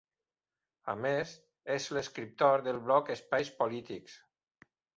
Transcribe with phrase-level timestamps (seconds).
[0.93, 1.33] A més,
[1.75, 4.19] és l'escriptor del bloc Space Politics.